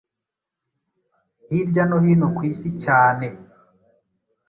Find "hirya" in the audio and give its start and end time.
1.49-1.83